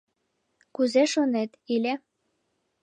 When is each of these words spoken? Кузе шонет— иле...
Кузе 0.75 1.03
шонет— 1.11 1.51
иле... 1.73 1.93